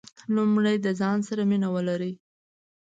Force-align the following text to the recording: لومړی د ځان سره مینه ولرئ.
لومړی 0.35 0.75
د 0.85 0.87
ځان 0.99 1.17
سره 1.27 1.41
مینه 1.49 1.67
ولرئ. 1.75 2.13